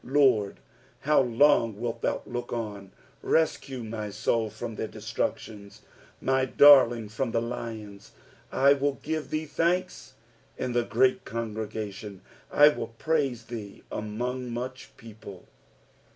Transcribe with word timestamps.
17 0.03 0.19
Lord, 0.19 0.59
how 1.01 1.21
long 1.21 1.79
wilt 1.79 2.01
thou 2.01 2.23
look 2.25 2.51
on? 2.51 2.91
rescue 3.21 3.83
my 3.83 4.09
soul 4.09 4.49
from 4.49 4.73
their 4.73 4.87
destructions, 4.87 5.83
my 6.19 6.43
darling 6.43 7.07
from 7.07 7.29
the 7.29 7.39
lions. 7.39 8.11
18 8.51 8.59
I 8.59 8.73
will 8.73 8.93
give 9.03 9.29
thee 9.29 9.45
thanks 9.45 10.15
in 10.57 10.71
the 10.73 10.83
great 10.83 11.23
congregation: 11.23 12.21
I 12.51 12.69
will 12.69 12.87
praise 12.97 13.43
thee 13.45 13.83
among 13.91 14.49
much 14.49 14.89
people. 14.97 15.45